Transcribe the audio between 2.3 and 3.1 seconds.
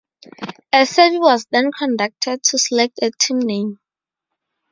to select